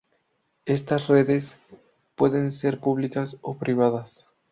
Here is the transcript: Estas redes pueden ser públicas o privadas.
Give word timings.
Estas 0.65 1.05
redes 1.09 1.57
pueden 2.15 2.51
ser 2.51 2.79
públicas 2.79 3.37
o 3.43 3.59
privadas. 3.59 4.27